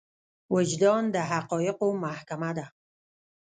وجدان 0.55 1.03
د 1.15 1.15
حقايقو 1.31 1.87
محکمه 2.03 2.51
ده. 2.57 2.65